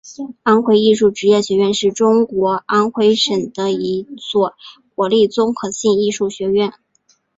[0.41, 4.55] 安徽艺术职业学院是中国安徽省的一所
[4.95, 6.73] 国立综合性艺术学院。